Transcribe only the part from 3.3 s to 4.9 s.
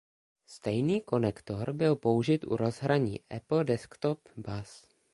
Apple Desktop Bus.